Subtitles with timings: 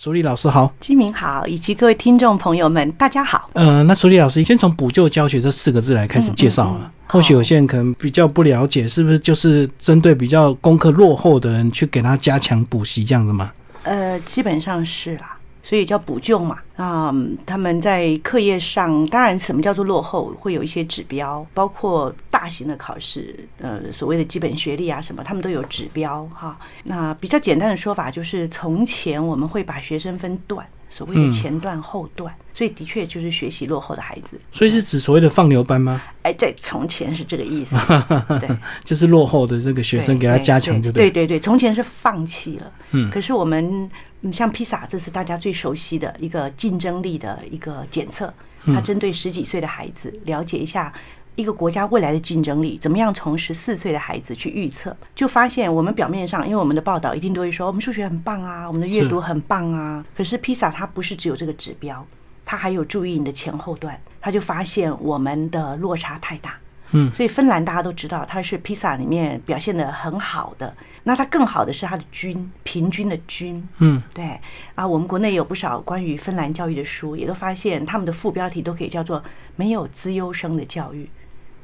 [0.00, 3.50] 苏丽老师好，金明好，以及各位听众朋友们，大家好。
[3.54, 6.88] 呃，那苏丽老师先从补救教学这四个字来开始介绍啊。
[7.08, 13.50] 或许有些人可能比较不了解，是不是就是针对比较功课落后的人去给他加强补习这样子吗？
[13.82, 15.36] 呃，基本上是啦。
[15.62, 17.12] 所以叫补救嘛啊，
[17.44, 26.58] 他们在课业上，当然什么叫做落后，会有一些指标，包括大型的考试，呃，所谓的基本学历啊什么，他们都有指标哈。
[26.84, 34.40] 那比较简单的说法就是，从前我们会把学生分段，所谓的前段后段，所以的确就是学习落后的孩子。
[34.52, 36.00] 所以是指所谓的放牛班吗？
[36.22, 37.76] 哎，在从前是这个意思，
[38.40, 38.48] 对，
[38.84, 43.90] 就是落后的这个学生给他加强，就对对对，从前是放弃了，嗯，可是我们。
[44.20, 48.32] 你像披萨，这是大家最熟悉的一个竞争力的一个检测。
[48.66, 50.92] 它针对十几岁的孩子，了解一下
[51.36, 53.14] 一个国家未来的竞争力怎么样。
[53.14, 60.04] 从十四岁的孩子去预测，就发现我们表面上，因为我们的报道一定都会说我们数学很棒啊，我们的阅读很棒啊。
[60.16, 62.04] 可是披萨它不是只有这个指标，
[62.44, 63.98] 它还有注意你的前后段。
[64.20, 66.58] 他就发现我们的落差太大。
[66.92, 70.74] 嗯，所以芬兰大家都知道，它是披萨里面表现的很好的。
[71.04, 73.66] 那它更好的是它的均，平均的均。
[73.78, 74.38] 嗯，对
[74.74, 79.22] 啊，我们国内有不少关于芬兰教育的书，也都发现他们的副标题都可以叫做
[79.56, 81.08] “没有资优生的教育”，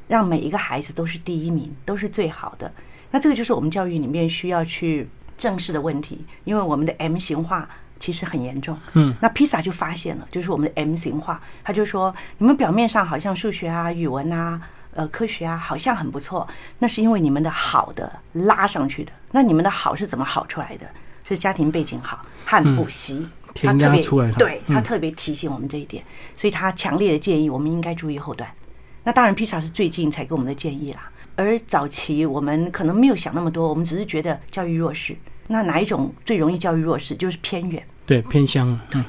[0.07, 2.73] 让每一个孩子都是第一名，都是最好的。
[3.11, 8.75] 那这个就是我们教育里面需要去正视的问题，因为我们的 M 型化其实很严重。
[8.93, 14.59] 嗯，那披萨就发现了，就是我们的 M 型化，他就说你们表面上好像数学啊、语文啊。
[14.95, 16.47] 呃，科学啊，好像很不错，
[16.79, 19.11] 那是因为你们的好的拉上去的。
[19.31, 20.87] 那你们的好是怎么好出来的？
[21.27, 24.01] 是家庭背景好和补习，他特别
[24.37, 26.03] 对他特别提醒我们这一点，
[26.35, 28.49] 所以他强烈的建议我们应该注意后段。
[29.03, 37.15] 那当然，披萨是最近才给我们的建议啦，而早期我们可能没有想那么多，我们只是觉得教育弱势，那哪一种最容易教育弱势？
[37.15, 39.03] 就是偏远，对偏乡，嗯。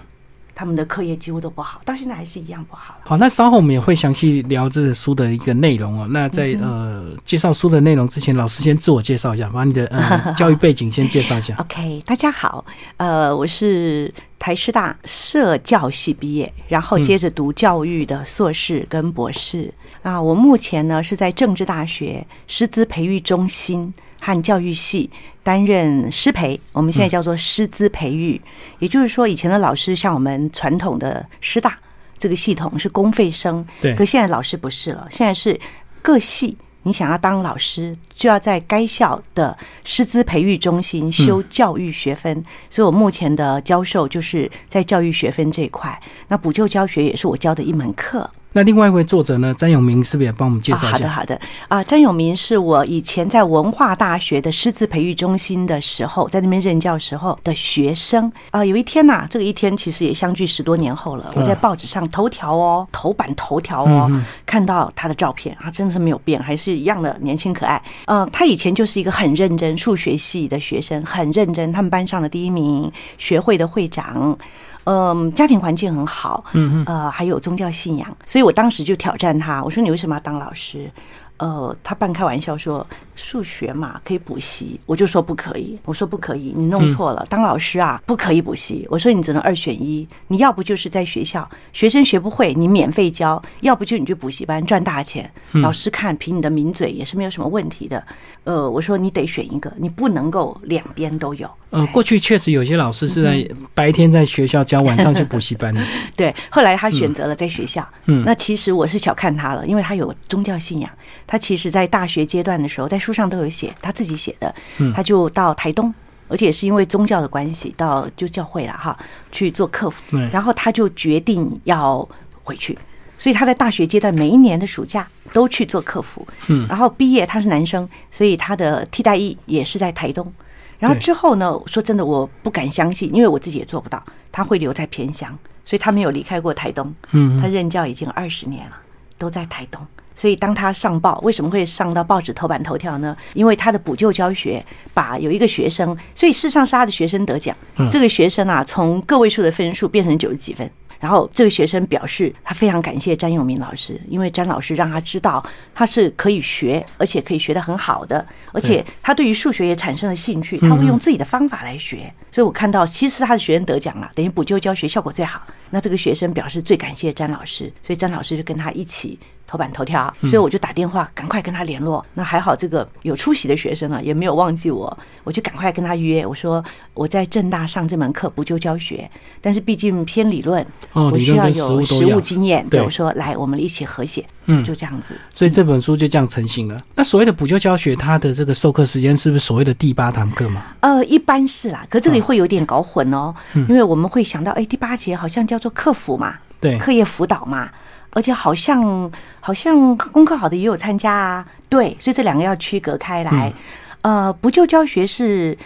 [0.59, 2.97] 他们的课业几乎都不好，到现在还是一样不好。
[3.05, 6.09] 好，那稍后我们也会详细聊这书的一个内容哦。
[6.11, 11.55] 那在呃介绍书的内容之前，老师先自我介绍一下，把你的呃 教育背景先介绍一下。
[11.59, 12.65] OK，大家好，
[12.97, 19.71] 呃，我是台师大社教系毕业，然后接着读教育的硕士跟博士。
[20.01, 23.93] 啊，我目前呢是在政治大学师资培育中心。
[24.27, 25.09] 和教育系
[25.45, 28.41] 担任师培，我们现在叫做师资培育，
[28.81, 31.79] 也就是说，以前的老师像我们传统的师大
[32.19, 35.57] 这个系统是公费生，对，可现在老师不是了，现在是
[36.03, 48.29] 各系，你想要当老师，就要在该校的师资培育中心修教育学分，所以我目前的教授就是在教育学分这一块，那补救教学也是我教的一门课。
[48.57, 49.53] 那另外一位作者呢？
[49.53, 50.93] 詹永明是不是也帮我们介绍一下？
[50.93, 51.39] 好的，好的。
[51.69, 58.33] 啊，詹永明是我以前在文化大学的师资培育中心的时候，在那边任教时候的学生。
[58.53, 61.31] 啊，有一天呐，这个一天其实也相距十多年后了。
[61.35, 64.11] 我在报纸上头条哦，头版头条哦，
[64.47, 67.83] 看到他的照片，啊真的是没有变，还是一样的年轻可爱。
[68.07, 74.39] 嗯，他以前就是一个很认真数学系的学生，很认真，他们班上的第一名，学会的会长。
[74.87, 80.91] 嗯，家庭环境很好，嗯呃，还有宗教信仰，所以我当时就挑战他，我说你为什么要当老师？
[81.39, 82.87] 呃，他半开玩笑说。
[83.19, 85.79] 数学嘛，可以补习，我就说不可以。
[85.87, 87.25] 我说不可以，你弄错了。
[87.31, 88.87] 当老师啊，不可以补习。
[88.91, 95.33] 我说你只能二选一，你要不就是在学校，学生学不会，你免费教；要不就你去补习班赚大钱。
[95.53, 98.07] 老师看凭你的名嘴也是没有什么问题的。
[98.45, 101.51] 呃，我说你得选一个，你不能够两边都有。
[101.71, 105.83] 呃，过去确实有些老师是在白天在学校教，晚上去补习班的。
[106.15, 107.87] 对，后来他选择了在学校。
[108.05, 110.91] 嗯，那其实我是小看他了，因为他有宗教信仰。
[111.27, 114.55] 他其实在大学阶段的时候，在书上都有写，他自己写的，
[114.95, 115.93] 他就到台东，
[116.29, 118.97] 而且是因为宗教的关系，到就教会了哈，
[119.33, 122.09] 去做客服，然后他就决定要
[122.45, 122.79] 回去，
[123.19, 130.33] 所以他在大学阶段每一年的暑假都去做客服，嗯，然后毕业他是男生，所以他的替代役也是在台东，
[130.79, 134.01] 然后之后呢，说真的我不敢相信，因为我自己也做不到，
[134.31, 138.77] 他会留在偏乡，所以他没有离开过台东，嗯，他任教已经二十年了，
[139.19, 139.85] 都在台东。
[140.17, 143.15] 所以，当他上报，为什么会上到报纸头版头条呢？
[143.35, 144.65] 因为他的补救教学，
[144.95, 147.55] 把有一个学生，所以事实上是他的学生得奖。
[147.93, 150.69] 这个学生啊，从个位数的分数变成九十几分。
[150.99, 162.11] 然后这个学生表示，他非常感谢詹永明老师，因为詹老师让他知道他是可以学，而且可以学得很好的，而且他对于数学也产生了兴趣，他会用自己的方法来学。
[162.33, 165.47] 所以我看到，其实他的学生得奖了，等于补救教学效果最好。
[165.69, 169.19] 那这个学生表示最感谢詹老师，所以詹老师就跟他一起。
[169.47, 172.05] 头版头条，所以我就打电话赶快跟他联络。
[172.13, 176.27] 那还好，这个有出席的学生啊，也没有忘记我，我就赶快跟他约。
[176.27, 176.63] 我说
[176.93, 179.11] 我在正大上这门课补救教学，
[179.41, 180.63] 但是毕竟偏理论，
[180.93, 182.21] 哦，我需要有实务。
[182.27, 182.67] 经验。
[182.69, 185.17] 对我说来，我们一起合写，嗯就这样子。
[185.33, 186.77] 所以这本书就这样成型了。
[186.97, 190.65] 那所谓的补救教学，它的这个授课时间是不是所谓的第八堂课嘛？
[190.81, 197.71] 呃，一般是啦，可这里会有点搞混哦，嗯因为我们会想到，哎，第八节好像叫做课辅嘛，对，课业辅导嘛，
[198.17, 203.53] 而且好像好像功课好的也有参加啊，对，所以这两个要区隔开来。
[204.01, 205.59] 呃，不就教学是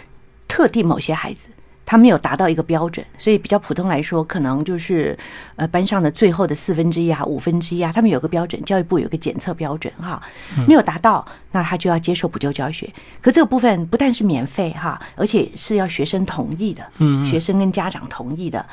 [0.49, 1.47] 特定某些孩子。
[1.85, 5.17] 他没有达到一个标准，所以比较普通来说，可能就是
[5.55, 10.21] 呃班上的最后的四分之一啊、五分之一啊，他们有个标准，教育部有个检测标准哈，
[10.67, 12.89] 没有达到，那他就要接受补救教学。
[13.19, 18.65] 可这个部分不但是免费哈，而且是要学生同意的，嗯学生跟家长同意的，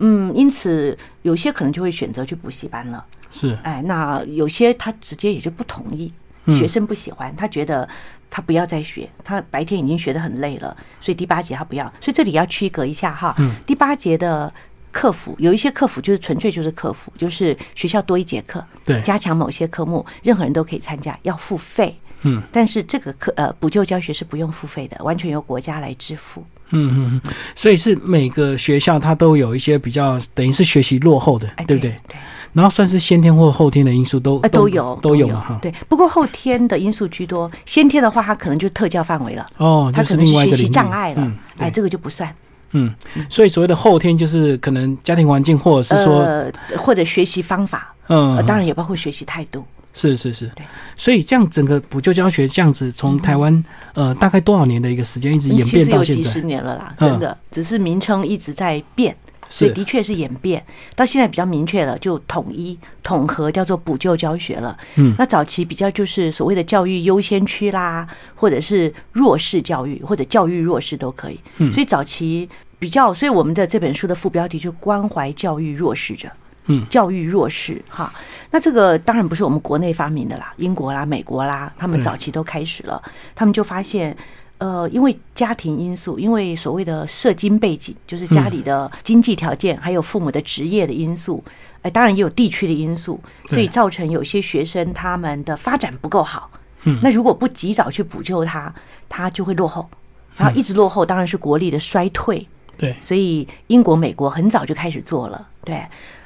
[0.00, 3.04] 嗯，因此有些可能就会选择去补习班了。
[3.30, 3.56] 是。
[3.62, 7.88] 哎，那有些他直接也就不同意，嗯学生不喜欢，他觉得
[8.30, 13.34] 他不要再学，他白天已经学得很累了，所以第八节他不要，所以这里要区隔一下哈。
[13.38, 14.52] 嗯第八节的
[14.92, 21.96] 课辅有一些课辅就是纯粹就是课辅，就是学校多一节课，对，加强某些科目，任何人都可以参加，要付费。
[22.26, 26.44] 嗯但是这个课呃补救教学是不用付费的，完全由国家来支付。
[26.70, 31.90] 嗯嗯嗯，所以是每个学校它都有一些比较等于是学习落后的，哎，对不对？
[32.08, 32.16] 对？
[32.54, 35.58] 然后算是先天或后天的因素都呃，都有都有嘛哈。
[35.60, 39.46] 对，不过后天的因素居多，先天的话，它可能就是特教范围了。
[39.58, 41.74] 哦，他可能就是学习障碍了，嗯，哎，对。
[41.74, 42.34] 这个就不算。
[42.76, 42.92] 嗯，
[43.28, 49.64] 所以所谓的后天就是可能家庭环境或者是说，呃，或者学习方法，嗯呃，，当然也包括学习态度。
[49.92, 50.46] 是是是。
[50.56, 50.66] 对，
[50.96, 53.64] 所以这样整个补救教学这样子从台湾
[53.94, 57.10] 呃大概多少年的一个时间一直演变到现实有几十，年了啦，嗯。
[57.10, 59.16] 真的，只是名称一直在变，
[59.48, 60.64] 所以是的确是演变。
[60.96, 64.76] 到现在比较明确了，就统一统合叫做补救教学了。
[64.96, 71.40] 嗯那早期比较就是所谓的教育优先区啦，或者是弱势教育，或者教育弱势都可以。
[71.58, 72.48] 嗯所以早期
[72.78, 76.28] 比较，所以我们的这本书的副标题就关怀教育弱势者。
[76.66, 78.12] 嗯教育弱势哈，
[78.50, 83.02] 那这个当然不是我们国内发明的啦，英国啦、美国啦，他们早期都开始了，
[83.34, 84.16] 他们就发现。
[84.58, 91.42] 呃，因为家庭因素，因为所谓的社经背景，就是家里的经济条件，还有父母的职业的因素，
[91.82, 96.50] 哎，当然也有地区的因素，所以造成有些学生他们的发展不够好。
[96.84, 98.72] 嗯那如果不及早去补救他，
[99.08, 99.88] 他就会落后，
[100.36, 102.46] 然后一直落后，当然是国力的衰退。
[102.76, 105.48] 对，所以英国、美国很早就开始做了。
[105.64, 105.82] 对，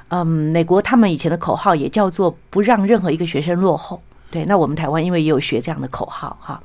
[0.09, 4.03] 嗯，美国他们以前的口号也叫做不让任何一个学生落后。
[4.31, 6.63] 对，那我们台湾因为也有学这样的口号哈，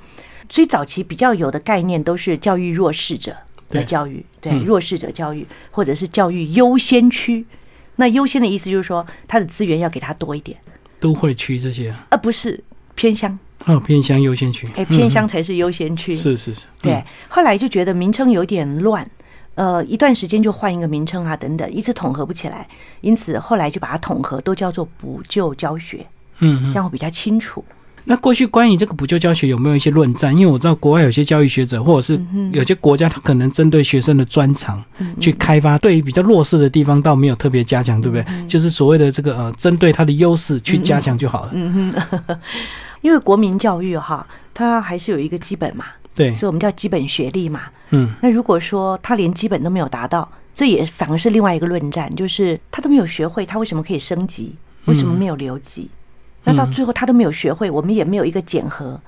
[0.54, 3.36] 所以早期比较有的概念都是教育弱势者
[3.72, 4.64] 的教育，对嗯。
[4.64, 7.44] 弱势者教育，或者是教育优先区。
[7.96, 10.56] 那优先的意思就是说，他的资源要给他多一点，
[11.00, 12.06] 都会区这些啊？
[12.12, 12.64] 而不是
[12.94, 13.40] 偏乡。
[13.66, 16.14] 哦，偏乡优先区，哎，偏乡才是优先区。
[16.14, 16.18] 嗯。
[16.18, 19.10] 是是是，对嗯，，后来就觉得名称有点乱，
[19.56, 22.68] 呃，一段时间就换一个名称啊，等等，一直统合不起来，
[23.02, 26.06] 因此后来就把它统合，都叫做补救教学，
[26.42, 26.72] 嗯嗯。
[26.72, 26.76] 这。
[26.78, 27.66] 样会比较清楚。
[28.06, 30.36] 那过去关于这个补救教学有没有一些论战？
[30.36, 32.20] 因为我知道国外有些教育学者，或者是
[32.52, 34.84] 有些国家，他可能针对学生的专长
[35.20, 38.26] 去开发，对于比较弱势的地方倒没有特别加强，对不对？
[38.48, 41.52] 就是所谓的这个呃，针对他的优势去加强就好了。
[41.54, 42.38] 嗯哼，
[43.02, 47.62] 因为国民教育哈，它还是有一个基本嘛，对，所以我们叫基本学历嘛。
[47.92, 54.56] 嗯，那如果说他连基本都没有达到，这也反而是另外一个论战，就是他都没有学会，他为什么可以升级？
[54.86, 55.90] 为什么没有留级？
[56.44, 59.00] 那到最后他都没有学会，我们也没有一个检核，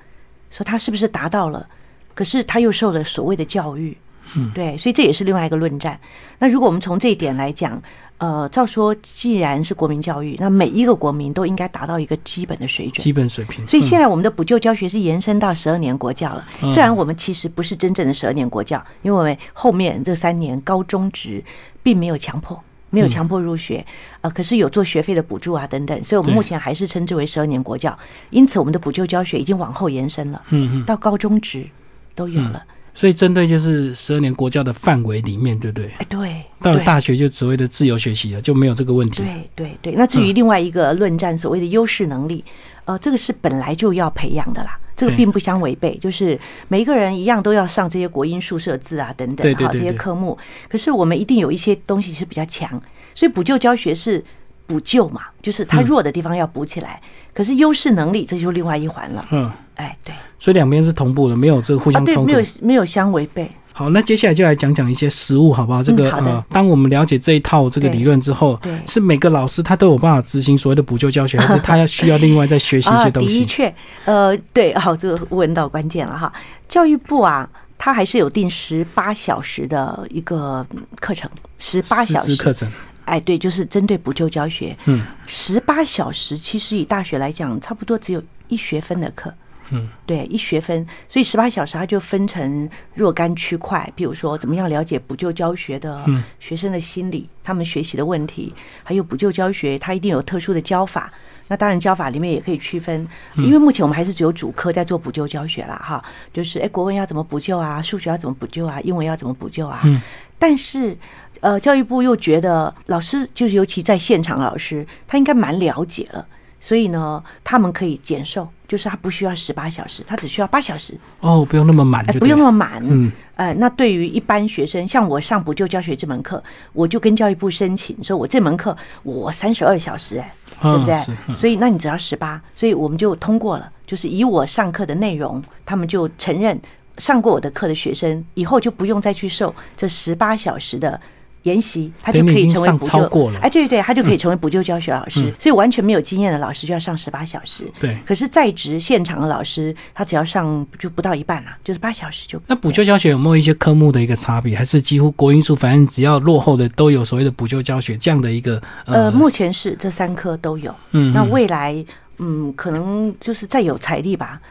[0.49, 1.67] 说他是不是达到了，
[2.13, 3.97] 可是他又受了所谓的教育，
[4.35, 5.99] 嗯，对，所以这也是另外一个论战。
[6.39, 7.81] 那如果我们从这一点来讲，
[8.17, 13.03] 呃，照说既然是国民教育，那每一个国民都应该达到一个基本的水准。
[13.03, 13.67] 基本水平。
[13.67, 16.47] 所以现在我们的补救教学是延伸到十二年国教了。
[16.61, 21.43] 嗯虽然我们其实不是真正的十二年国教，因为我们后面这三年高中职
[21.83, 22.57] 并没有强迫。
[22.95, 23.85] 没有强迫入学，
[24.21, 27.97] 呃，可是有做学费的补助啊等等，所以我们目前还是称之为十二年国教。
[28.29, 31.67] 因此，我们的补救教学已经往后延伸了，嗯嗯，到高中职
[32.15, 32.63] 都有了。
[32.93, 35.91] 所以针对就是十二年国教的范围里面，对不对？
[35.97, 39.21] 哎，对，到了大学就所谓的自由学习了，就没有这个问题。
[39.21, 42.41] 对对对，那至于另外一个论战，所谓的优势能力，
[42.85, 50.37] 呃，这个是本来就要培养的啦，这个并不相违背，就是每一个人一样都要上这些国音数设字啊等等哈这些科目，
[50.69, 52.79] 可是我们一定有一些东西是比较强，
[53.13, 54.23] 所以补救教学是
[54.65, 55.85] 补救嘛，就是他嗯。
[55.85, 57.01] 弱的地方要补起来，
[57.33, 60.15] 可是优势能力这就另外一环了，嗯，哎，对。
[60.39, 62.25] 所以两边是同步的，没有这个互相冲突。
[62.25, 65.83] 没有没有相违背，好，那接下来就来讲讲一些实物，好不好？
[65.83, 73.41] 这个呃，当我们了解这一套这个理论之后，对，是每个老师他都有办法执行所谓的补救教学， 还是他要需要另外再学习一些东西？
[73.41, 76.31] 的确，呃，对，好，这个问到关键了哈。
[76.69, 80.65] 教育部啊，他还是有定十八小时的一个
[81.01, 81.29] 课程，
[81.59, 82.71] 十八小时课程。
[83.03, 84.73] 哎，对，就是针对补救教学。
[84.85, 89.33] 嗯，十八小时其实以大学来讲，差不多只有一学分的课。
[89.71, 96.05] 嗯，对，一学分，所以十八小时它就分成若干区块，比如说怎么样了解补救教学的
[96.39, 98.53] 学生的心理，他们学习的问题，
[98.83, 101.11] 还有补救教学它一定有特殊的教法。
[101.47, 103.07] 那当然教法里面也可以区分，
[103.37, 106.03] 因为目前我们还是只有主科在做补救教学啦，哈，
[106.33, 107.81] 就是哎，国文要怎么补救啊？
[107.81, 108.81] 数学要怎么补救啊？
[108.81, 109.81] 英文要怎么补救啊？
[109.85, 110.01] 嗯，
[110.37, 110.97] 但是。
[111.41, 116.25] 呃，教育部又觉得老师就是尤其在现场老师，他应该蛮了解了，
[116.59, 120.93] 所以呢，他们可以减寿，就是他不需要十八小时，他只需要八小时。
[121.21, 122.83] 哦，不用那么满，不用那么满。
[122.83, 131.33] 嗯，呃，那对于一般学生，像我上补救教学这门课，我就跟教育部申请，说我这门课我三十二小时，哎，对不对？
[131.33, 136.59] 所以那你只要十八，所以我们就通过了，就是以我上课的内容，他们就承认
[136.97, 140.99] 上过我的课的学生，以后就不用再去受这十八小时的。
[141.45, 143.31] 研习，他就可以成为补救。
[143.41, 145.33] 哎，对对对，他就可以成为补救教学老师。
[145.39, 147.71] 所以完全没有经验的老师就要上十八小时。
[147.79, 152.41] 对，可是在职现场的老师，他只要上就不到一半了，就是八小时就。
[152.47, 154.55] 那补救教学有没有一些科目的一个差别？
[154.55, 158.61] 还是几乎国英数，反正只要落后的都有所谓的补救教学这样的一个？
[158.85, 160.73] 呃，目前是这三科都有。
[160.91, 161.85] 嗯，那未来
[162.17, 164.41] 嗯，可能就是再有财力吧。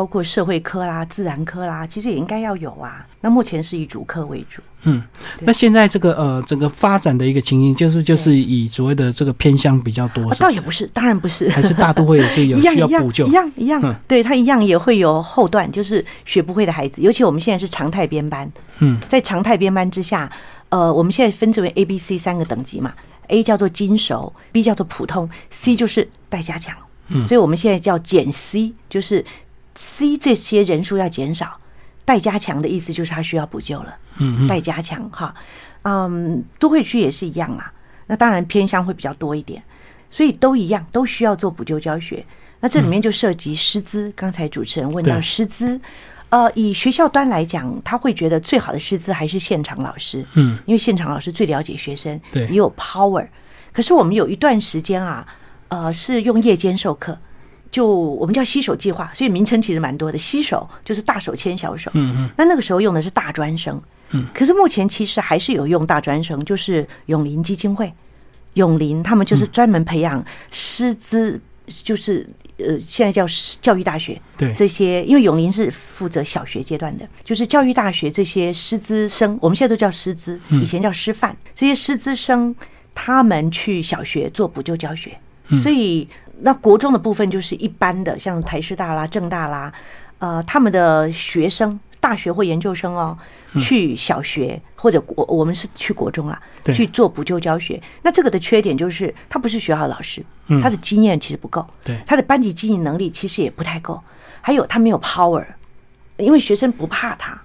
[0.00, 3.06] 包括社会科啦、自然科啦，其实也应该要有啊。
[3.20, 4.62] 那目前是以主科为主。
[4.84, 5.02] 嗯，
[5.40, 10.34] 那现在这个呃，整个发展的一个情形，就是就是以所谓的这个偏向比较多。
[10.36, 13.94] 倒也不是，当然不是，还是大都会也是有 需要补救，一样一样。
[14.08, 17.02] 对他一样也会有后段，就是学不会的孩子。
[17.02, 18.50] 尤其我们现在是常态编班。
[18.78, 20.32] 嗯，在常态编班之下，
[20.70, 22.94] 呃，我们现在分成为 A、B、C 三个等级嘛。
[23.28, 26.74] A 叫做精熟，B 叫做普通，C 就是待加强。
[27.08, 29.22] 嗯，所以我们现在叫减 C，就是。
[29.80, 31.58] C 这些人数要减少，
[32.04, 33.96] 待加强的意思就是他需要补救了。
[34.18, 35.34] 嗯，待加强哈，
[35.84, 37.72] 嗯，都会区也是一样啊。
[38.06, 39.62] 那当然偏向会比较多一点，
[40.10, 42.22] 所以都一样，都需要做补救教学。
[42.60, 44.12] 那这里面就涉及师资。
[44.14, 45.80] 刚才主持人问到师资，
[46.28, 50.26] 呃，以学校端来讲，他会觉得最好的师资还是现场老师。
[50.34, 53.26] 嗯，因为现场老师最了解学生，对，也有 power。
[53.72, 55.26] 可是我们有一段时间啊，
[55.68, 57.18] 呃，是用夜间授课。
[57.70, 60.18] 就我们叫携手计划，所以名称其实蛮多的。
[60.18, 62.30] 携手就是大手牵小手，嗯嗯。
[62.36, 64.26] 那那个时候用的是大专生，嗯。
[64.34, 67.92] 可是目前其实还是有用大专生，就是永林基金会，
[68.54, 73.24] 永林他们就是专门培养师资，就是呃现在叫
[73.60, 82.52] 教育大学，对这些，因为永林是负责小学阶段的，就是教育大学这些师资生，我们现在都叫师资，以前叫师范，这些师资生
[82.96, 85.16] 他们去小学做补救教学，
[85.62, 86.08] 所以。
[86.42, 89.72] 那国中的部分就是一般的，像台师大啦、政大啦，
[90.18, 93.16] 呃，他们的学生，大学或研究生哦，
[93.60, 96.40] 去小学或者国，我们是去国中啦，
[96.74, 97.80] 去做补救教学。
[98.02, 100.24] 那这个的缺点就是，他不是学校老师，
[100.62, 104.00] 他的经验其实不够，对，他的班级经营能力其实也不太够，
[104.40, 105.46] 还有他没有 power，
[106.16, 107.40] 因为学生不怕他，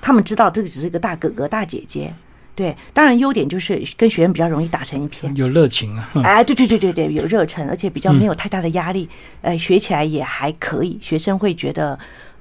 [0.00, 2.14] 他们知道这个只是一个大哥哥、大姐姐。
[2.58, 6.10] 对，当然优点就是跟学员比较容易打成一片，有热情啊！
[6.24, 9.08] 哎，对对对对对，有热忱，而且比较没有太大的压力，
[9.42, 11.96] 呃，学起来也还可以，学生会觉得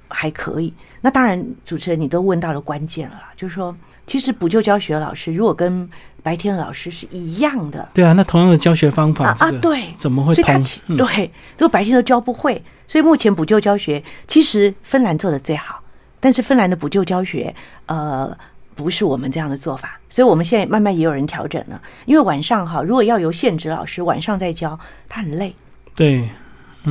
[0.07, 0.73] 还可以。
[1.01, 5.87] 那当然，主持人你都问到了关键了，就是说，其实补救教学老师如果跟
[6.23, 10.33] 白天的老师是一样的，对啊，那同样的教学方法啊，对，怎么会？
[10.33, 10.59] 所以他
[10.97, 15.83] 对，都白天都教不会，所以目前补救教学其实芬兰做的最好，
[16.19, 17.53] 但是芬兰的补救教学，
[17.85, 18.35] 呃。
[18.77, 21.81] 不是我们这样的做法，所以我们现在慢慢也有人调整了。
[22.05, 24.79] 因为晚上哈，如果要由现职老师晚上再教，
[25.09, 25.55] 他很累。
[25.95, 26.29] 对，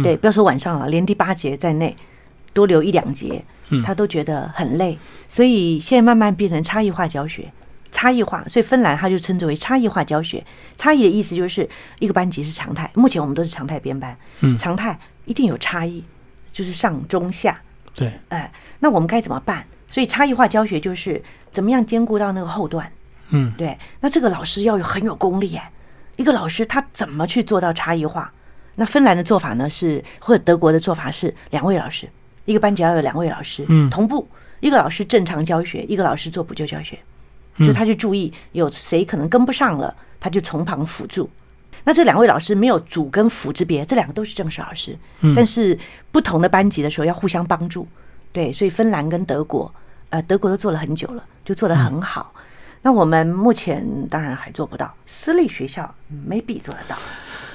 [0.03, 1.97] 对，不要说晚上了，连第八节在内
[2.53, 3.45] 多留一两节，
[3.85, 4.99] 他都觉得很累。
[5.29, 7.53] 所以现在慢慢变成差异化教学，
[7.93, 8.45] 差异化。
[8.49, 10.45] 所以芬兰他就称之为差异化教学。
[10.77, 11.69] 差异的意思就是
[12.01, 14.19] 一个班级是常态，目前我们都是常态编班，
[14.59, 16.05] 常态一定有差异，
[16.51, 17.61] 就是上中下。
[17.95, 19.65] 对，哎，那我们该怎么办？
[19.97, 21.23] 所以差异化教学就是。
[21.57, 22.93] 怎么样兼顾到那个后段？
[23.31, 23.79] 嗯，对。
[23.99, 25.73] 那这个老师要有很有功力哎。
[26.17, 28.31] 一个老师他怎么去做到差异化？
[28.75, 32.07] 那芬兰的做法呢是，或者德国的做法是两位老师，
[32.45, 34.29] 一个班级要有两位老师，嗯，同步，
[34.61, 36.99] 一个老师正常教学，一个老师做补救教学，
[37.61, 41.31] 就他去注意有谁可能跟不上了，他就从旁辅助。
[41.85, 44.95] 那这两位老师没有主跟辅之别，这两个都是正式老师，
[45.35, 45.79] 但是
[46.13, 47.89] 不同的班级的时候要互相帮助。
[48.31, 49.75] 对，所以芬兰跟德国。
[50.11, 52.33] 呃，德国都做了很久了，就做得很好。
[52.83, 55.93] 那我们目前当然还做不到，私立学校
[56.27, 56.97] 没必做得到。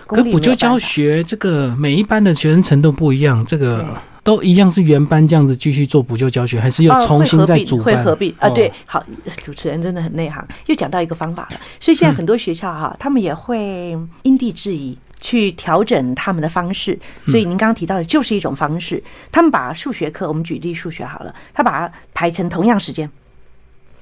[0.06, 3.86] 可补救教学这个每一班的学生程度不一样，这个
[4.24, 8.50] 都一样是原班这样子继续做补救教学，还是要重新再组会合并啊？
[8.50, 9.02] 对，好，
[9.42, 11.62] 主持人真的很内行，又讲到一个方法了。
[11.80, 17.00] 所以现在很多学校哈，他们也会因地制宜去调整他们的方式。
[17.26, 19.02] 所以您刚刚提到的就是一种方式，
[19.32, 23.10] 他们把数学课，我们举例数学好了，他把它排成同样时间。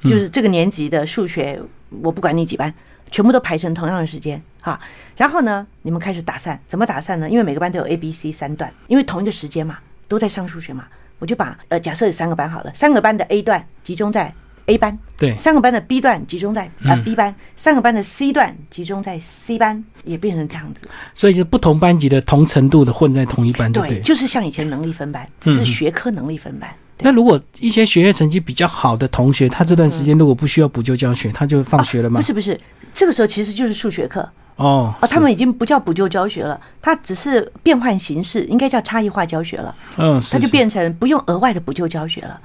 [0.03, 1.61] 就是这个年级的数学，
[2.01, 2.73] 我不管你几班，
[3.11, 4.79] 全部都排成同样的时间哈。
[5.17, 7.29] 然后呢，你们开始打散，怎么打散呢？
[7.29, 10.87] 因为每个班都有 A、B、C 三段，因为同一个时间嘛，都在上数学嘛。
[11.19, 14.33] 我就把呃，假设有三个班好了，三个班的 A 段集中在
[14.69, 20.87] A 班，对，三个班的 B 段集中在啊 B 班，三个班的 C 段集中在 C 班，也变成这样子。
[21.15, 26.69] 所以是不同班级的同程度的混在同一班，对，就是像以前能力分班，只是学科能力分班。
[27.01, 32.19] 那如果一些学业成绩比较好的同学，他这段时间如果不需要补救教学，他就放学了吗？
[32.19, 32.59] 不是不是，
[32.93, 34.93] 这个时候其实就是数学课哦。
[34.99, 39.73] 啊，他们已经不叫补救教学了，他只是变换形式，应该叫差异化教学了。
[39.95, 42.37] 嗯，他就变成不用额外的补救教学了，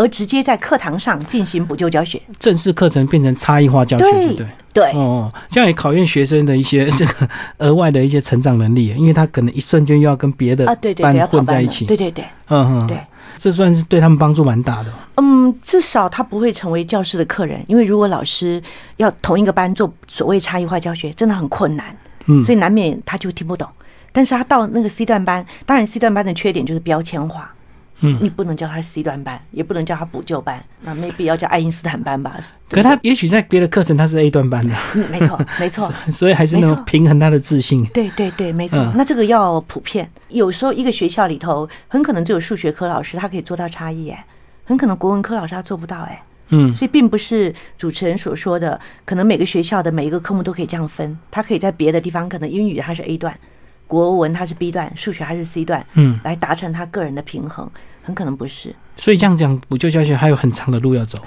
[0.00, 2.18] 而直接在课堂上进行补救教学。
[2.38, 4.92] 正式课程变成差异化教学，对对对。
[4.92, 7.28] 哦，这样也考验学生的一些这个
[7.58, 10.64] 额外的一些成长能力，因为他可能一瞬间又要跟别的
[11.02, 11.84] 班混在一起。
[11.84, 12.98] 对对对，嗯嗯对。
[13.36, 14.90] 这算是对他们帮助蛮大的。
[15.16, 18.62] 嗯，至少他不会成为教室的客人，因为如果老师
[18.96, 21.94] 要同一个班做所谓差异化教学，真的很困难。
[22.24, 23.68] 嗯，所以难免他就听不懂。
[24.12, 27.54] 但是他到那个 C 段班，当然 C 段班的缺点就是标签化。
[28.00, 32.38] 嗯，你不能叫他 C 段班，也不能叫他补救班，那没必要叫爱因斯坦班吧？
[32.70, 37.84] 可他也许在别的课程他是 A 段班的，嗯，没错，没错， 所以还是能平衡他的自信。
[37.86, 38.78] 对对对，没错。
[38.96, 44.24] 那这个要普遍，有时候一个学校里头很可能只有数学科老师他可以做到差异，哎，
[44.64, 53.38] 很可能国文科老师他做不到，哎，嗯，所以并不是主持人所说的，可能每个学校的每一个科目都可以这样分，他可以在别的地方，可能英语他是 A 段，
[53.90, 57.68] 国文它是 B 段，数学它是 C 段，嗯，来达成他个人的平衡。
[58.02, 61.18] 很可能不是，所以这样讲补救教学还有很长的路要走。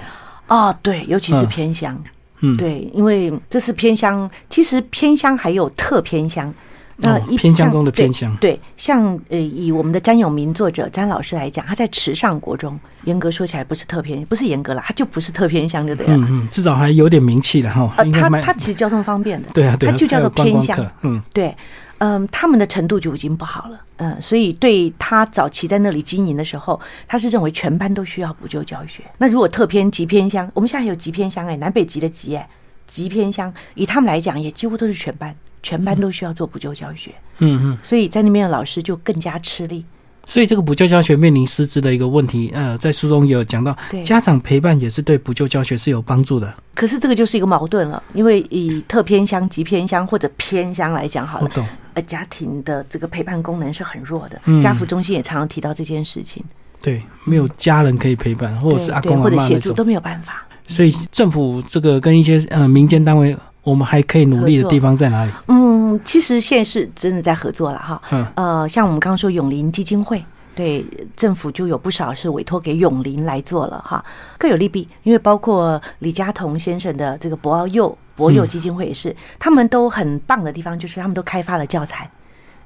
[0.48, 1.96] 哦，对，尤其是偏乡，
[2.40, 6.52] 嗯，对，因为这是偏乡，其实偏乡还有特偏乡。
[6.96, 16.14] 那偏乡中的偏乡，对，像呃，以我们的詹永明作者詹老师来讲，他在池上国中，严格说起来不是特偏，不是严格了，他就不是特偏乡，对不对？
[16.14, 17.92] 嗯嗯，至少还有点名气的哈。
[17.96, 21.56] 呃，他他其实交通方便的，对啊，他就叫做偏乡，嗯，对。
[21.98, 29.02] 嗯，他们的程度就已经不好了，嗯，所以对他早期在那里经营的时候，他是认为全班都需要补救教学。
[29.18, 32.48] 那如果特偏极偏乡，我们现在有极偏乡哎，南北极的极哎，
[32.86, 37.12] 极偏乡，以他们来讲，也几乎都是全班，全班都需要做补救教学。
[37.38, 39.84] 嗯嗯，所以在那边的老师就更加吃力。
[40.26, 46.50] 所以这个补救教学面临师资的一个问题，呃，在书中也有讲到，家长陪伴也是对补救教学是有帮助的。
[46.74, 51.50] 可是这个就是一个矛盾了，因为以特偏乡、极偏乡或者偏乡来讲，好了，
[51.94, 54.40] 呃，家庭的这个陪伴功能是很弱的。
[54.44, 56.44] 嗯家福中心也常常提到这件事情。
[56.80, 60.46] 对，没有家人可以陪伴，或者是阿公阿妈协助都没有办法。
[60.68, 65.32] 所以政府这个跟一些呃民间单位，我们还可以努力的地方在哪里？
[65.48, 68.02] 嗯，其实现在是真的在合作了哈。
[68.10, 68.26] 嗯。
[68.34, 70.22] 呃，像我们刚刚说永林基金会。
[70.56, 74.04] 对政府就有不少是委托给永林来做了哈，
[74.38, 74.86] 各有利弊。
[75.02, 82.10] 因为包括李嘉彤先生的这个博奥幼博幼基金会也是，他们都很棒的地方就是他们都开发了教材，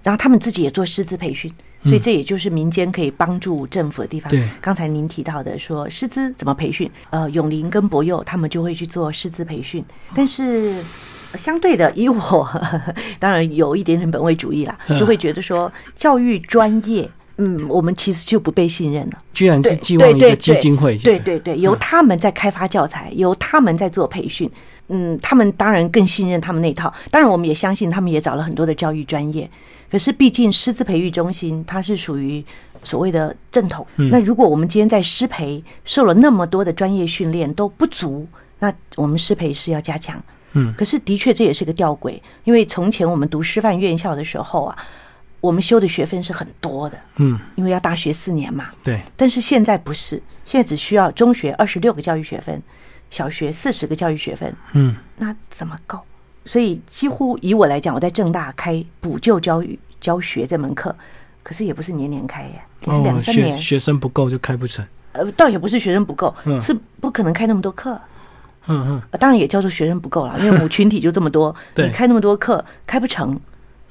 [0.03, 1.53] 然后他们自己也做师资培训，
[1.85, 4.31] 所以这也就是民间可以帮助政府的地方。
[4.31, 9.85] 对，刚才您提到的说师资怎么培训，呃，永林跟博幼他们就会去做师资培训，
[10.15, 10.85] 但是
[11.35, 12.49] 相对的，以我
[13.19, 17.09] 当然有一点点本位主义啦，就会觉得说教育专业。
[17.41, 19.23] 嗯，我们其实就不被信任了。
[19.33, 24.51] 居然是寄望一个基金会，对对对，由他们在开发教材，由他们在做培训。
[24.89, 26.93] 嗯，他们当然更信任他们那套。
[27.11, 29.49] 当然，我们也相信他们也找了很多的教育专业。
[29.91, 32.45] 可是，毕竟师资培育中心它是属于
[32.83, 33.87] 所谓的正统。
[33.97, 38.27] 那如果我们今天在师培受了那么多的专业训练都不足，
[38.59, 40.23] 那我们师培是要加强。
[40.53, 44.77] 嗯，可是的确这也是个吊诡，因为从前我们读师范院校的时候啊。
[45.41, 48.99] 我们修的学分是很多的，嗯，因为要大学四年嘛，对。
[49.17, 52.61] 但是现在不是，现在只需要中学二十六个教育学分，
[53.11, 55.99] 小学四十个教育学分，嗯，那怎么够？
[56.45, 60.95] 所以几乎以我来讲，我在正大开补救教育教学这门课，
[61.43, 64.85] 可是也不是年年开耶，也是两三年，学生不够就开不成。
[65.13, 68.01] 呃，倒也不是学生不够，是不可能开那么多课。
[68.67, 73.39] 嗯嗯，当然也叫做学生不够了，因为母 群体就这么多，你开那么多课开不成。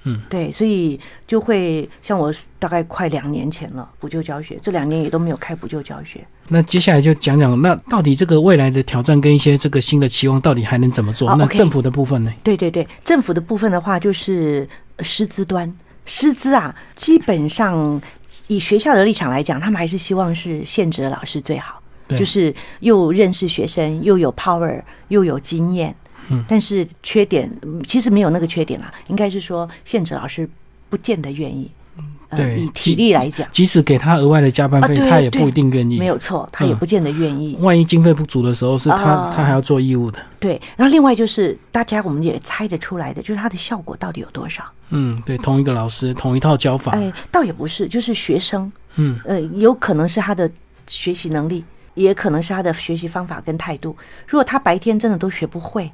[0.07, 6.25] 嗯，对，所以就会像我大概快两年前了，补救教学这两年也都没有开补救教学。
[6.47, 11.29] 那接下来就讲讲，那到底这个未来的挑战跟一些这个新的期望，到底还能怎么做？
[11.29, 12.33] 哦那政府的部分呢？
[12.41, 15.71] 对对对，政府的部分的话，就是呃师资端。
[16.05, 18.01] 师资啊，基本上
[18.47, 25.93] 以学校的立场来讲，他们还是希望是现职的老师最好，对就是又认识学生，又有 power，又有经验。
[26.29, 30.49] 嗯，但是缺点嗯其实没有那个缺点啦，应该是说现职老师
[30.89, 31.69] 不见得愿意。
[32.29, 35.97] 呃，对以体力来讲，即使给他额外的加班费，啊他也不一定愿意。
[35.97, 37.55] 没有错，他也嗯不见得愿意。
[37.61, 40.19] 万一经费不足的时候，是他、啊他还要做义务的。
[40.37, 44.65] 对，然后另外就是大家我们也猜得出来的，就是它的效果到底有多少？
[44.89, 46.91] 嗯，对，同一个老师，同一套教法。
[46.91, 50.51] 哎，倒也不是，就是学生，嗯，呃，有可能是他的
[50.85, 51.63] 学习能力，
[51.93, 53.95] 也可能是他的学习方法跟态度。
[54.27, 55.89] 如果他白天真的都学不会，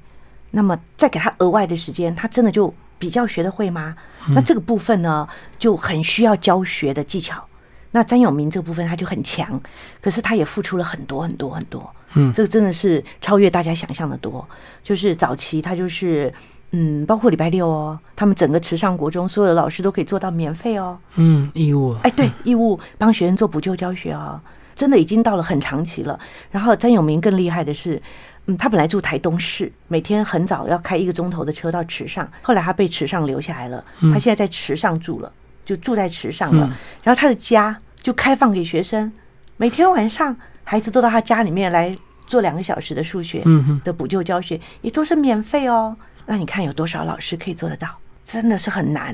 [0.56, 3.96] 那么再给他额外的时间，他真的就比较学得会吗？
[4.30, 7.44] 那这个部分呢，就很需要教学的技巧。
[7.92, 9.60] 那詹永明这部分他就很强，
[10.02, 11.94] 可是他也付出了很多很多很多。
[12.14, 14.48] 嗯这个真的是超越大家想象的多。
[14.84, 16.32] 就是早期他就是，
[16.72, 20.98] 嗯，包括礼拜六哦，他们整个池上国中所有的老师都可以做到免费哦。
[21.16, 21.96] 嗯，义务。
[22.04, 24.40] 哎，对，义务帮学生做补救教学哦、
[24.74, 26.20] 真的已经到了很长期了。
[26.50, 28.02] 然后詹永明更厉害的是，
[28.46, 35.32] 嗯，他本来住台东市，每天很早要开一个钟头的车到池上，后来他被池上留下来了，他现在在池上住了，
[35.64, 36.68] 就住在池上了。
[36.68, 39.12] 嗯然后他的家就开放给学生，
[39.58, 41.96] 每天晚上孩子都到他家里面来
[42.28, 43.44] 做两个小时的数学
[43.84, 45.96] 的补救教学，也都是免费哦。
[46.26, 47.88] 那你看有多少老师可以做得到？
[48.26, 49.14] 真的是很难，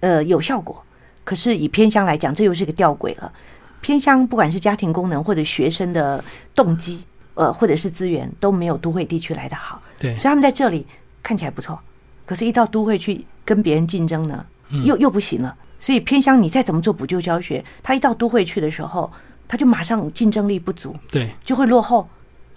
[0.00, 0.82] 呃，有效果。
[1.24, 3.32] 可是以偏乡来讲，这又是个吊诡了。
[3.80, 6.22] 偏乡不管是家庭功能或者学生的
[6.54, 9.80] 动机，呃，或者是资源，都没有都会地区来的好。
[9.98, 10.86] 对所以他们在这里
[11.22, 11.78] 看起来不错，
[12.26, 14.44] 可是，一到都会去跟别人竞争呢，
[14.84, 15.54] 又又不行了。
[15.80, 19.12] 所以偏乡你再怎么做补救教学，他一到都会去的时候，
[19.46, 22.08] 他就马上竞争力不足，对，就会落后。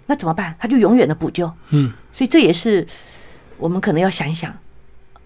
[0.06, 0.54] 那怎么办？
[0.58, 1.50] 他就永远的补救。
[1.68, 1.92] 嗯。
[2.12, 2.86] 所以这也是
[3.58, 4.52] 我们可能要想一想，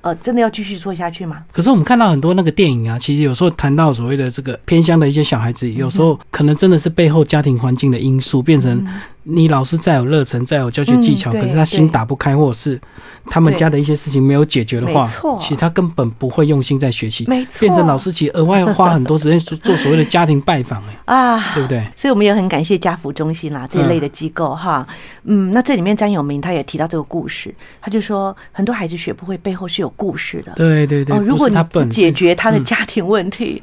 [0.00, 1.44] 呃，真的要继续做下去吗？
[1.52, 8.84] 可是我们看到很多那个电影啊，其实有时候谈到所谓的这个偏乡的一些小孩子，有时候可能真的是背后家庭环境的因素，变成
[9.24, 12.80] 你老师再有热忱、再有教学技巧，嗯可是他心打不开，或者是
[13.26, 21.86] 他们家的一些事情没有解决的话错，其实他根本不会用心在学习，没错变成老师其实额外花很多时间做做所谓的家庭拜访，哎，啊，对不对？
[21.96, 24.86] 所以我们也很感谢家福中心啦这一类的机构哈。
[25.24, 30.52] 嗯，那这里面张永明他也提到这个故事，他就说很多孩子学不会背后是有故事的。
[30.56, 33.62] 对对对，哦，如果你不是他笨，是解决他的嗯家庭问题，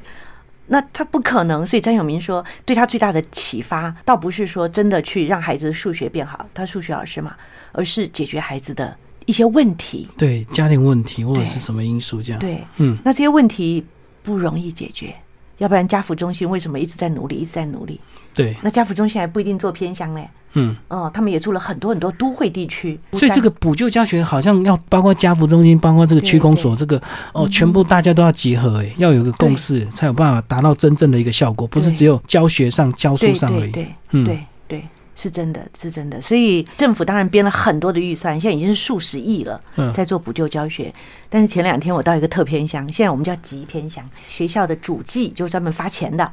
[0.70, 1.66] 那他不可能。
[1.66, 7.36] 所以张永明说，对他最大的启发，倒不是说真的去让孩子的数学变好，他数学老师嘛，
[7.74, 10.08] 而是解决孩子的一些问题。
[10.18, 13.84] 对家庭问题或者是什么因素这样，对，嗯，那这些问题
[14.24, 15.16] 不容易解决，
[15.58, 18.00] 要不然家福中心为什么一直在努力，一直在努力？
[18.34, 20.76] 对，那家福中心还不一定做偏乡嘞，嗯。
[20.88, 27.02] 哦，他们也住了很多很多都会地区，所以这个补救教学好像要包括家福中心，包括这个区公所，这个
[27.34, 33.72] 哦，全部大家都要结合，哎，要有个共识，才有办法达到真正的一个效果，不是只有教学上、教书上而已。
[33.72, 34.26] 对对嗯。
[34.26, 34.84] 对对，
[35.16, 36.22] 是真的，是真的。
[36.22, 39.92] 所以政府当然编了很多的预算，现在已经是数十亿了，嗯。
[39.94, 40.94] 在做补救教学。
[41.30, 46.32] 但是前两天我到一个特偏乡，现在我们叫极偏乡，学校的主计就是专门发钱的，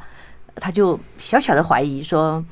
[0.54, 2.44] 他就小小的怀疑说，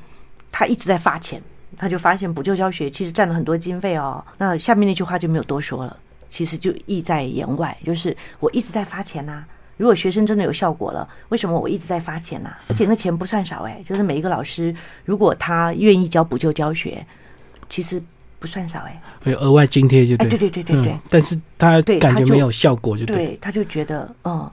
[0.51, 1.41] 他一直在发钱，
[1.77, 4.23] 他就发现补救教学其实占了很多经费哦。
[4.37, 5.97] 那下面那句话就没有多说了，
[6.29, 9.43] 其实就意在言外，就是我一直在发钱呐、
[9.77, 17.05] 如果学生真的有效果了，为什么我一直在发钱呢、而且那钱不算少哎、就是每一个老师如果他愿意教补救教学，
[17.69, 18.01] 其实
[18.39, 20.27] 不算少哎、有额外津贴就对。
[20.27, 23.15] 哎对对对对对嗯但是他感觉没有效果就对。
[23.15, 24.51] 对，他就觉得，嗯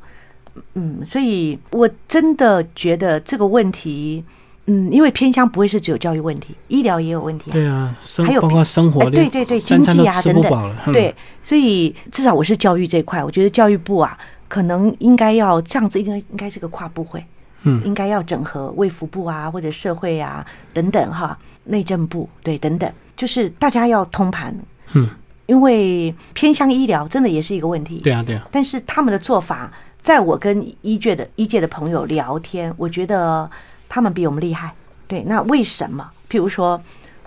[0.74, 4.22] 嗯，所以我真的觉得这个问题，
[4.66, 7.52] 嗯，因为偏乡不会是只有教育问题，医疗也有问题啊。
[7.52, 10.76] 对啊，生还有包括生活哎，对对对，三经济啊等等。
[10.92, 14.16] 对，所以至少我是教育这一块，我觉得教育部啊，
[14.48, 17.24] 可能应该要这样子，应该应该是个跨部会，
[17.64, 17.82] 嗯。
[17.84, 24.56] 应该要整合卫福部啊，或者社会啊等等哈，内政部对等等，就是大家要通盘，
[24.94, 25.08] 嗯，
[25.46, 33.50] 因为偏乡医疗真的也是一个问题，对啊对啊，但是他们的做法，在我跟医界的医界的朋友聊天，我觉得
[33.92, 34.72] 他们比我们厉害。
[35.06, 36.10] 对，那为什么？
[36.30, 36.82] 譬如说，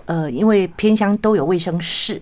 [0.06, 2.20] 呃，因为偏乡都有卫生室、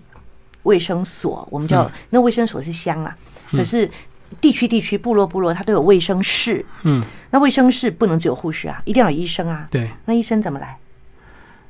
[0.61, 3.17] 卫生所，我们叫、嗯那卫生所是乡啊，
[3.49, 3.89] 可是
[4.39, 6.63] 地区地区、部落部落，它都有卫生室。
[6.83, 9.67] 嗯，那卫生室不能只有护士啊，一定要有医生啊。
[9.71, 10.77] 对，那医生怎么来？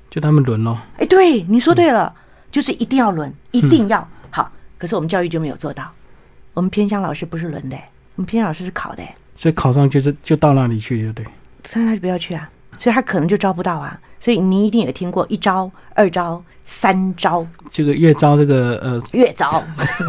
[0.10, 0.78] 就他们轮咯。
[0.98, 2.14] 哎，对，你说对了，
[2.52, 4.52] 就是一定要轮，一定要好。
[4.78, 5.90] 可是我们教育就没有做到，
[6.54, 7.78] 我们偏乡老师不是轮的、
[8.16, 11.26] 我们偏乡老师是考的、欸，所以考上就是就到那里去，对不对？
[11.64, 14.00] 所以他就不要去啊，所以他可能就招不到啊。
[14.20, 19.64] 所以你一定也听过一招、二招、三招，这个越招这个呃越招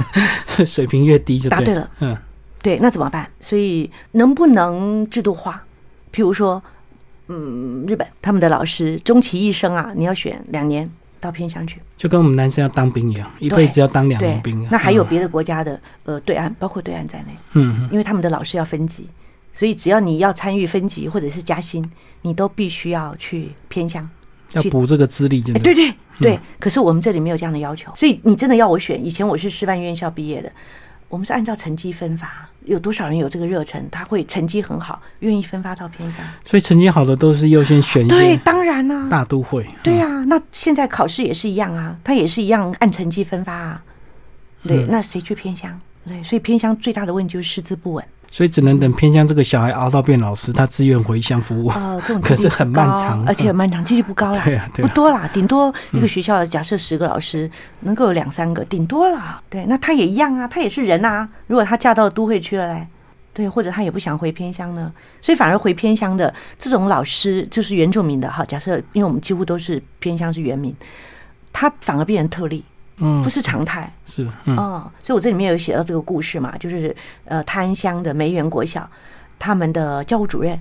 [0.65, 1.91] 水平越低就答对了。
[2.01, 2.17] 嗯，
[2.63, 3.29] 对，那怎么办？
[3.41, 5.63] 所以能不能制度化？
[6.15, 6.63] 譬如说，
[7.29, 10.89] 嗯，日本他们的老师终其一生啊，你要选两年
[11.21, 14.69] 到偏乡去，就跟我们男生要当兵一样，一辈子要当两年兵啊。
[14.71, 19.07] 那还有别的国家的呃对岸，包括对岸在内，嗯，因为他们的老师要分级，
[19.57, 21.91] 所以只要你要参与分级或者是加薪，
[22.21, 24.07] 你都必须要去偏乡。
[24.53, 25.61] 要补这个资历，真的。
[25.61, 30.53] 对对对，可是我们这里没有这样的要求，所以你真的要我选，以前我是师范院校毕业的，
[31.09, 36.23] 我们是按照成绩分发，有多少人有这个热忱，他会成绩很好，愿意分发到偏乡。
[36.45, 38.07] 所以成绩好的都是优先选。
[38.07, 39.67] 对，当然啦，大都会。
[39.83, 43.83] 对啊，那现在考试也是一样啊，他也是一样按成绩分发啊。
[44.63, 45.81] 对，那谁去偏乡？
[46.07, 48.05] 对，所以偏乡最大的问题就是师资不稳。
[48.37, 51.71] 所以只能等偏乡这个小孩熬到变老师，他自愿回乡服务。
[51.71, 54.43] 哦，这种可是很漫长，而且很漫长，几率不高啦。
[54.45, 59.41] 对啊，不多啦，顶多一个学校假设十个老师，能够有两三个，顶多啦。
[59.49, 61.27] 对，那他也一样啊，他也是人啊。
[61.47, 62.87] 如果他嫁到都会去了嘞，
[63.33, 68.45] 对，或者他也不想回偏乡呢，所以反而回偏乡的这种老师就是原住民的哈。
[68.45, 70.77] 假设因为我们几乎都是偏乡是原民，
[71.55, 72.63] 他反而变成特例。
[72.99, 74.57] 嗯，不是常态，是嗯，
[75.03, 76.95] 所以我这里面有写到这个故事嘛，就是
[77.27, 78.89] 呃，泰安乡的梅园国小，
[79.39, 80.59] 他们的教务主任，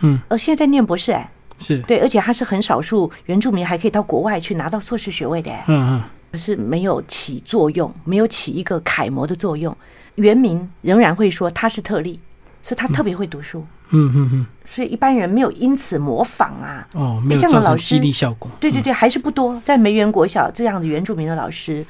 [0.00, 1.78] 嗯，呃，现在在念博士，哎，是。
[1.82, 9.74] 对，而且他是很少数原住民还可以到国外去拿到硕士学位的，嗯嗯，可是没有起作用，没有起一个楷模的作用，
[10.16, 12.20] 原民仍然会说他是特例，
[12.62, 21.84] 所以他特别会读书，嗯嗯嗯嗯，所以一般人没有因此模仿啊，哦，没有造成激励效果，对对对，还是不多，在梅园国小这样的原住民的老师。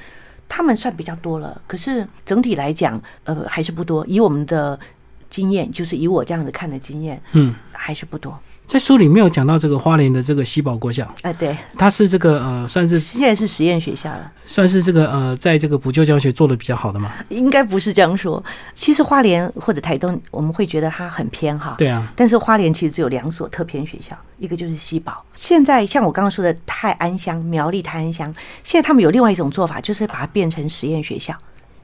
[0.51, 4.03] 他们算比较多了，可是整体来讲，呃，还是不多。
[4.09, 4.81] 以我们的
[5.29, 8.39] 经验，就是以我这样子看的经验，嗯，还是不多。
[8.69, 17.11] 在书里没有讲到这个花莲的这个西宝国小，哎，对，它是这个呃，算是现在是实验学校了，算是这个呃，在这个补救教学做的比较好的嘛？
[17.31, 18.45] 应该不是这样说。
[18.75, 22.13] 其实花莲或者台东，我们会觉得它很偏哈，对啊。
[22.15, 25.25] 但是花莲其实只有两所特偏学校，一个就是西宝。
[25.35, 28.31] 现在像我刚刚说的泰安乡、苗栗泰安乡，
[28.63, 31.35] 现在他们有另外一种做法，就是把它变成实验学校。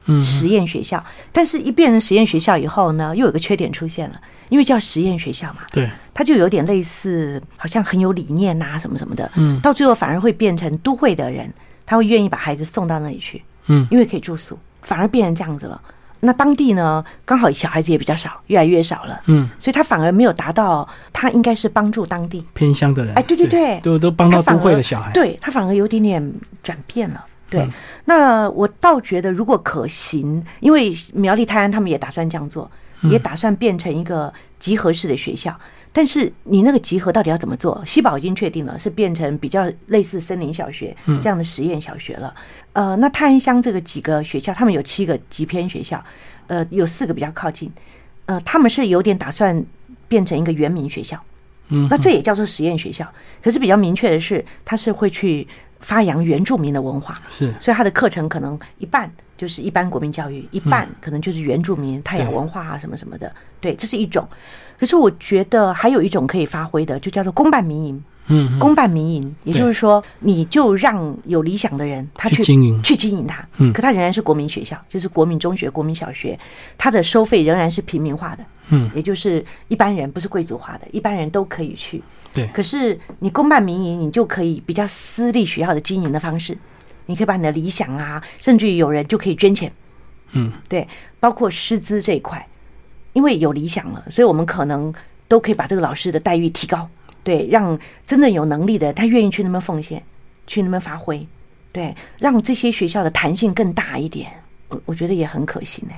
[0.05, 11.51] 嗯，实验学校，但是一变成实验学校以后呢，又有个缺点出现了，因为叫实验学校嘛，对，它就有点类似，好像很有理念呐，什么什么的，嗯，到最后反而会变成都会的人，
[11.85, 15.81] 他会愿意把孩子送到那里去，嗯，因为可以住宿，反而变成这样子了。
[16.21, 22.43] 那当地呢，刚好小孩子也比较少，越来越少了，嗯，所以他反而没有达到，他应该是帮助当地。
[22.53, 27.23] 偏乡的人，哎，对对对，都都帮到都会的小孩，对他反而有点点转变了。
[27.49, 27.67] 对，
[28.05, 32.69] 那我倒觉得如果可行，因为苗栗泰安他们也打算这样做，
[33.03, 35.55] 也打算变成一个集合式的学校。
[35.93, 37.81] 但是你那个集合到底要怎么做？
[37.85, 42.35] 西宝已经确定了，是变成比较类似森林小学这样的实验小学了。
[42.73, 46.03] 呃，那泰安乡这个几个学校，他们有七个集偏学校，
[46.47, 47.71] 呃，有四个比较靠近，
[48.25, 49.63] 呃，他们是有点打算
[50.09, 51.17] 变成一个原民学校。
[51.69, 53.07] 嗯，那这也叫做实验学校。
[53.41, 55.47] 可是比较明确的是，它是会去。
[55.85, 63.31] 发扬原住民的文化是，所以他的课程可能一半就是一般国民教育，一半可能就是原住民泰雅文化啊什么什么的。
[63.61, 64.27] 对，这是一种。
[64.79, 68.03] 可是我觉得还有一种可以发挥的，就叫做公办民营。
[68.27, 73.47] 嗯，公办民营，也就是说，你就让有理想的人他去经营，去经营它。
[73.57, 76.37] 嗯，可它仍然是国民学校，就是国民中学、国民小学，
[76.75, 78.43] 它的收费仍然是平民化的。
[78.69, 82.01] 嗯，也就是一般人不是贵族化的，一般人都可以去。
[82.35, 86.57] 对，可是你公办民营，你就可以比较私立学校的经营的方式，
[87.05, 89.71] 你可以把你的理想啊，甚至于有人就可以捐钱，
[90.33, 90.85] 嗯，对，
[91.19, 92.45] 包括师资这一块，
[93.13, 94.93] 因为有理想了，所以我们可能
[95.29, 96.89] 都可以把这个老师的待遇提高，
[97.23, 100.03] 对，让真正有能力的他愿意去那边奉献，
[100.45, 101.25] 去那边发挥，
[101.71, 104.29] 对，让这些学校的弹性更大一点，
[104.67, 105.93] 我我觉得也很可行呢，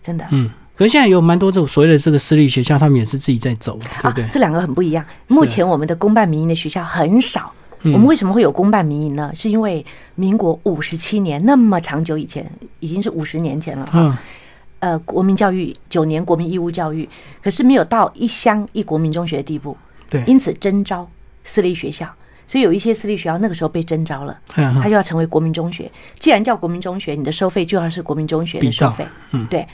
[0.00, 0.50] 真的，嗯。
[0.74, 4.26] 可是现在有蛮多这种所谓的这个私立学校，他们也是自己在走，对不对？
[4.30, 5.04] 这两个很不一样。
[5.28, 7.52] 目前我们的公办民营的学校很少。
[7.84, 9.32] 我们为什么会有公办民营呢？
[9.34, 14.16] 是因为民国五十七年那么长久以前，已经是五十年前了嗯。
[14.78, 17.08] 呃，国民教育九年国民义务教育，
[17.42, 19.76] 可是没有到一乡一国民中学的地步。
[20.08, 20.22] 对。
[20.28, 21.08] 因此征招
[21.42, 22.08] 私立学校，
[22.46, 25.90] 所以有一些私立学校那个时候被征招了，它就要成为国民中学。
[26.20, 29.04] 既然叫国民中学，你的收费就要是国民中学的收费。
[29.32, 29.66] 嗯，对。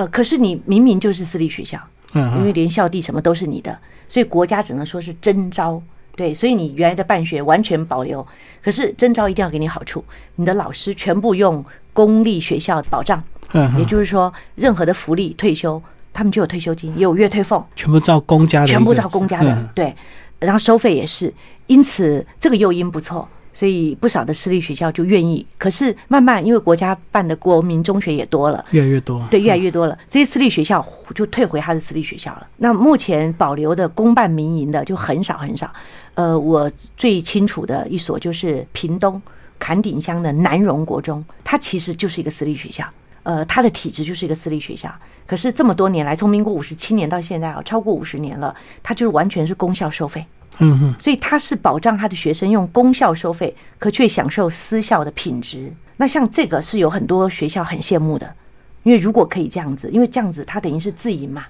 [0.00, 1.78] 呃，可是你明明就是私立学校，
[2.14, 5.82] 嗯，因为连校地什么都是你的，所以国家只能说是征招，
[6.16, 8.26] 对，所以你原来的办学完全保留。
[8.62, 10.02] 可是征招一定要给你好处，
[10.36, 15.82] 你的老师全部用公立学校保障，嗯，也就是说，任何的福利、退休，
[16.14, 19.94] 他们就有退休金，也有月退俸，全部照公家的，全部照公家的，对。
[20.38, 21.30] 然后收费也是，
[21.66, 25.44] 因此这个诱因不错，所以不少的私立学校就愿意。
[25.58, 30.84] 可是慢慢因为国家办的国民中学也多了，越来越多，对，越来越多了，这些私立学校
[31.14, 32.46] 就退回他的私立学校了。
[32.58, 35.72] 那目前保留的公办民营的就很少很少。
[36.14, 39.20] 呃，我最清楚的一所就是屏东
[39.58, 42.84] 坎顶乡的南荣国中，它其实就是一个私立学校。
[43.22, 44.90] 呃，它的体制就是一个私立学校，
[45.26, 50.24] 可是这么多年来，从民国五十七年到现在啊，超过五十年了，它就是完全是公校收费。
[50.58, 55.72] 嗯哼，所以它是保障他的学生用公校收费，可却享受私校的品质。
[55.96, 58.34] 那像这个是有很多学校很羡慕的，
[58.82, 61.46] 因为如果可以这样子，因为这样子它等于是自营嘛。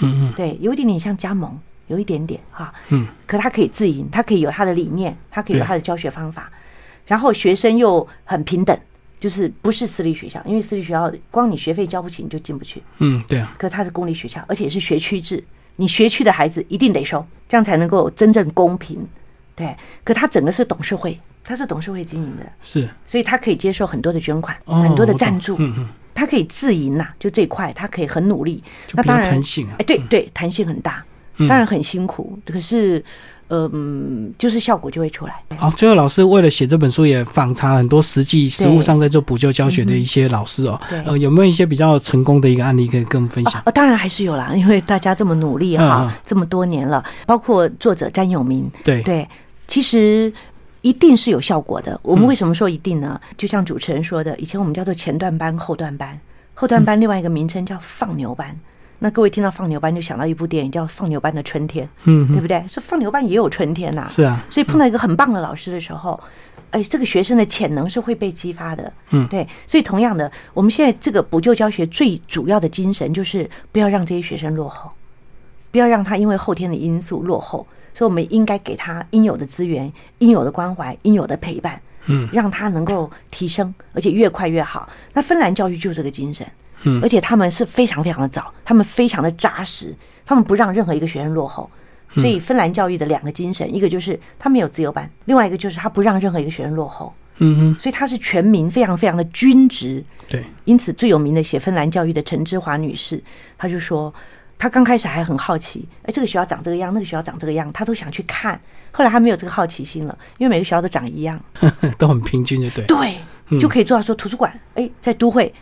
[0.00, 2.72] 嗯嗯，对，有一点点像加盟，有一点点哈。
[2.88, 6.50] 嗯，可他可以自营，他可以有他的理念，他可以有他的教学方法，
[7.06, 8.78] 然后学生又很平等。
[9.20, 12.80] 就是不是私立学校，因为私立学校光你学费交不起你就进不去。
[12.98, 13.52] 嗯，对啊。
[13.58, 15.42] 可他是公立学校，而且是学区制，
[15.74, 19.04] 你学区的孩子一定得收，这样才能够真正公平。
[19.56, 25.56] 对，可他整个是董事会，他是董事会经营的，是，所以他可以接受很多的捐款，很多的赞助。
[25.58, 28.62] 嗯嗯，它可以自营呐，就这块他可以很努力。
[28.92, 31.04] 那当然弹性啊，哎，对对，弹性很大，
[31.48, 33.04] 当然很辛苦，可是。
[33.50, 35.42] 嗯，就是效果就会出来。
[35.56, 40.80] 好，最后老师为了写这本书，也访查很多实际实务上在做补救教学的一些老师哦。
[40.88, 43.62] 对，呃，有没有一些比较成功的一个案例可以跟我们分享？
[43.64, 49.26] 哦，当然还是有啦，因为大家这么努力哈，这么多年了，包括作者詹永明，对对，
[49.66, 50.32] 其实
[50.82, 51.98] 一定是有效果的。
[52.02, 53.20] 我们为什么说一定呢？
[53.36, 56.20] 就像主持人说的，以前我们叫做前段班、后段班，
[56.54, 58.54] 后段班另外一个名称叫放牛班。
[59.00, 62.64] 那各位听到放牛班就想到一部电影叫《放牛班的春天》，嗯，对不对？
[62.66, 64.44] 说放牛班也有春天呐，是啊。
[64.50, 66.18] 所以碰到一个很棒的老师的时候，
[66.72, 69.46] 哎，这个学生的潜能是会被激发的，嗯，对。
[69.66, 74.90] 所以同样的，我们现在这个补救教学最主要的精神就是不要让这些学生落后，
[75.70, 84.88] 不要让他因为后天的因素落后，所以我们应该给他应有的资源、应有的关怀、应有的陪伴，嗯，让他能够提升，而且越快越好。
[85.12, 86.44] 那芬兰教育就是这个精神。
[86.82, 91.68] 嗯，而且他们是非常非常的早，他们非常的扎实，他们不让任何一个学生落后。
[92.14, 97.12] 所以芬兰教育的两个精神，一个就是他们有自由班，另外一个就是他不让任何一个学生落后。
[97.36, 100.02] 嗯哼，所以他是全民，非常非常的均值。
[100.26, 103.22] 对，因此最有名的写芬兰教育的陈之华女士，
[103.58, 104.12] 她就说，
[104.56, 108.58] 她刚开始还很好奇，哎，这个学校长这个样，那个学校长这个样，她都想去看。
[108.90, 111.38] 后来她没有这个好奇心了，因为每个学校都长一样，
[111.98, 115.52] 都很平均，就对，对，就可以做到说图书馆，哎，在都会。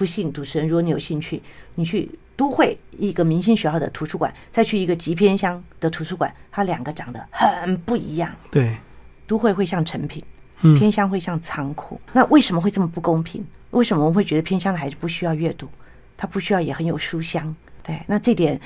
[0.00, 1.42] 不信主持人，如果你有兴趣，
[1.74, 8.34] 你去都会一个明星学校的图书馆，再去一个极偏乡的图书馆，它两个长得很不一样。
[8.50, 8.78] 对，
[9.26, 10.24] 都会会像成品，
[10.62, 12.00] 嗯，偏乡会像仓库。
[12.14, 13.44] 那为什么会这么不公平？
[13.72, 15.68] 为什么我们会觉得偏乡的孩子不需要阅读？
[16.16, 17.54] 他不需要也很有书香？
[17.82, 18.58] 对，那这点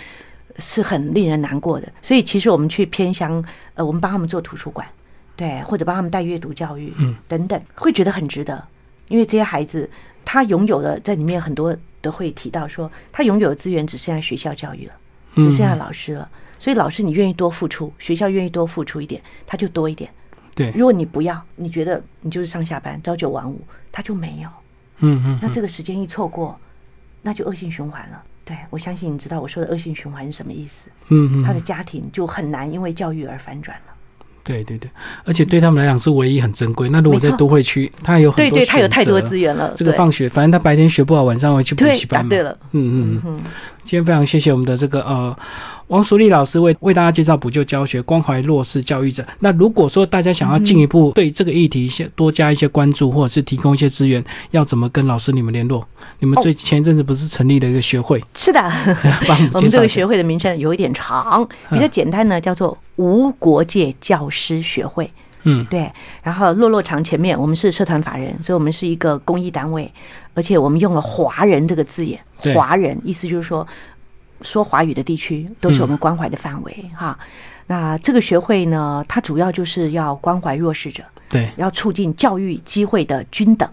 [0.59, 1.93] 是很令人难过的。
[2.01, 3.45] 所以其实我们去偏乡，
[3.75, 4.87] 呃，我们帮他们做图书馆，
[5.35, 8.65] 对，或者帮他们带阅读教育，嗯，等等，会觉得很值得，
[9.09, 9.91] 因为这些孩子。
[10.25, 14.93] 他拥有的在里面很多都会提到说，他拥有的资源只剩下学校教育了，
[15.37, 16.29] 只剩下老师了。
[16.59, 20.11] 所以老师你愿意多付出，学校愿意多付出一点，他就多一点。
[20.55, 23.61] 对，如果你不要，你觉得你就是上下班朝九晚五，
[23.91, 24.49] 他就没有。
[24.99, 25.39] 嗯嗯。
[25.43, 26.59] 那这个时间一错过，
[27.23, 28.23] 那就恶性循环了。
[28.45, 30.91] 对我相信你知道我说的恶性循环是什么意思。
[31.09, 31.43] 嗯嗯。
[31.43, 33.94] 他的家庭就很难因为教育而反转了。
[34.45, 34.91] 对对对，
[35.25, 36.89] 而且对他们来讲是唯一很珍贵。
[36.91, 39.73] 那如果在都会区，他有很多对对，他有太多资源了。
[39.75, 42.29] 这个放学，反正他白天学不好，晚上回去补习班嘛。
[42.29, 43.41] 对了，嗯嗯嗯。
[43.83, 45.37] 今天非常谢谢我们的这个呃。
[45.89, 49.25] 王淑丽老师为为大家介绍补救教学，关怀弱势教育者。
[49.41, 55.87] 那如果说大家想要进一步对这个议题先多加一些关注，或者是提供一些资源，要怎么跟老师你们联络？
[56.21, 58.23] 你们最前一阵子不是成立了一个学会？
[58.35, 58.61] 是的，
[59.53, 65.11] 我们这个学会的名称有一点长，比较简单呢，叫做无国界教师学会。
[65.43, 65.93] 嗯，对。
[66.23, 69.93] 然后落落长前面，我们是社团法人，所以我们是一个公益单位，
[70.33, 72.19] 而且我们用了“华人”这个字眼
[72.57, 73.67] ，“华人”意思就是说。
[74.43, 77.19] 说华语的地区都是我们关怀的范围哈。
[77.67, 83.67] 那这个学会呢，它主要就是要关怀弱势者，对，要促进教育机会的均等。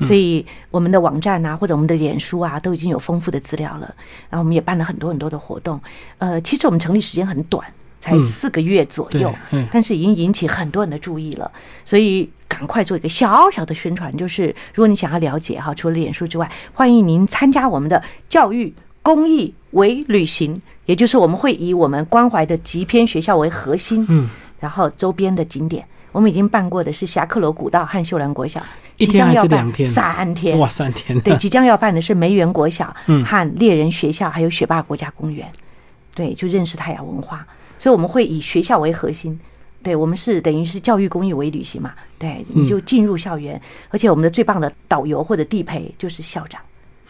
[0.00, 3.94] 所以我们的网站啊，或者我们的脸书啊，都已经有丰富的资料了。
[4.28, 5.80] 然后我们也办了很多很多的活动。
[6.18, 7.64] 呃，其实我们成立时间很短，
[8.00, 11.48] 才四个月左右，嗯但是已经引起很多人的注意了。
[11.84, 18.74] 所以赶快做一个小小的宣传，就是如果你想要了解哈，除了脸书之外，欢迎您参加我们的教育。
[19.02, 24.28] 公益为旅行，也就是我们会以我们关怀的极偏学校为核心，嗯，
[24.60, 28.60] 然后周边的景点，我们已经办过的是侠客楼古道和秀兰国小，
[28.96, 29.88] 一天还即将要办是两天？
[29.88, 31.18] 三天，哇，三天！
[31.20, 35.50] 对， 即将要办的是梅园国小嗯和猎人学校，还有雪霸国家公园，
[36.14, 37.46] 对，就认识泰雅文化。
[37.78, 39.38] 所以我们会以学校为核心，
[39.82, 46.60] 对我们是等于是教育公益为旅行嘛，对，嗯你就进入校园，而且我们的最棒的导游或者地陪就是校长。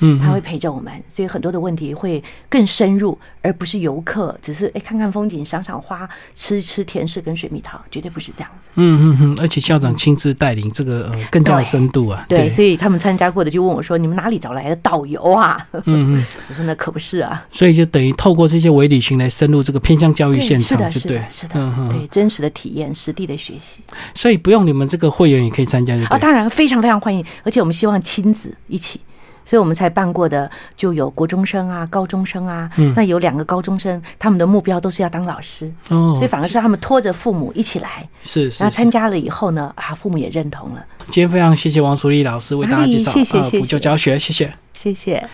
[0.01, 8.69] 嗯，他会陪着我们，所以很多的问题会更深入，而不是游客只是哎看看风景、赏赏花、吃吃甜食跟水蜜桃，绝对不是这样子。
[8.75, 12.25] 嗯嗯嗯，而且校长亲自带领，这个呃更加有深度啊。
[12.29, 23.81] 对，所以他们参加过的就问我说：“你们哪里找来的导游啊？”嗯嗯， 我说：“那可不是啊，所以就等于透过这些微旅行来深入这个偏向教育对现场，是的，就是对的，，是的，嗯嗯，对，真实的体验、实地的学习
[24.15, 26.19] 所以不用你们这个会员也可以参加，啊，对？
[26.21, 29.01] 当然非常非常欢迎，而且我们希望亲子一起。”
[29.49, 32.93] 所以我们才办过的就有国中生啊、高中生啊，嗯。
[32.95, 38.63] 那有两个高中生，他们的目标都是要当老师，哦，所以反而是他们拖着父母一起来，是是是。
[38.63, 44.53] 然后参加了以后呢，啊，父母也认同了，今天非常谢谢王淑丽老师为大家介绍哪里谢谢谢谢啊补救教学，谢谢。
[44.75, 45.27] 谢谢。